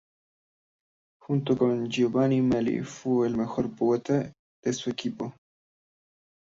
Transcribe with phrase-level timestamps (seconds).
[1.23, 5.35] Junto con Giovanni Meli, fue el mejor poeta de su tiempo.